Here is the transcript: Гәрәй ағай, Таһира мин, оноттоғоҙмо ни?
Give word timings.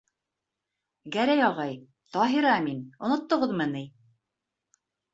Гәрәй 1.17 1.43
ағай, 1.49 1.77
Таһира 2.17 2.57
мин, 2.71 2.83
оноттоғоҙмо 3.11 3.71
ни? 3.79 3.89